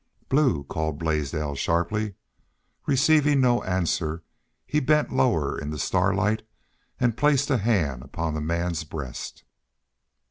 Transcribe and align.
"Blue!" 0.29 0.63
called 0.63 0.97
Blaisdell, 0.97 1.53
sharply. 1.53 2.15
Receiving 2.87 3.39
no 3.39 3.61
answer, 3.61 4.23
he 4.65 4.79
bent 4.79 5.13
lower 5.13 5.55
in 5.55 5.69
the 5.69 5.77
starlight 5.77 6.41
and 6.99 7.15
placed 7.15 7.51
a 7.51 7.57
hand 7.59 8.01
upon 8.01 8.33
the 8.33 8.41
man's 8.41 8.83
breast. 8.83 9.43